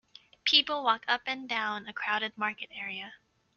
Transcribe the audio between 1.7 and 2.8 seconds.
a crowded market